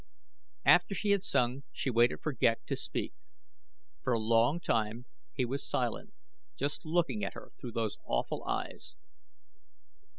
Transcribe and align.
After 0.65 0.95
she 0.95 1.11
had 1.11 1.21
sung 1.21 1.61
she 1.71 1.91
waited 1.91 2.23
for 2.23 2.33
Ghek 2.33 2.65
to 2.65 2.75
speak. 2.75 3.13
For 4.01 4.13
a 4.13 4.19
long 4.19 4.59
time 4.59 5.05
he 5.31 5.45
was 5.45 5.63
silent, 5.63 6.11
just 6.55 6.85
looking 6.85 7.23
at 7.23 7.35
her 7.35 7.51
through 7.59 7.73
those 7.73 7.99
awful 8.03 8.43
eyes. 8.45 8.95